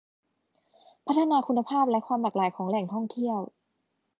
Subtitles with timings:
[1.05, 3.37] พัฒนาคุณภาพและความหลากหลายของแหล่งท่องเที่ยว